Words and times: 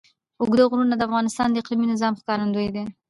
اوږده 0.39 0.63
غرونه 0.69 0.95
د 0.97 1.01
افغانستان 1.09 1.47
د 1.49 1.55
اقلیمي 1.61 1.85
نظام 1.93 2.13
ښکارندوی 2.19 2.67
ده. 2.75 2.83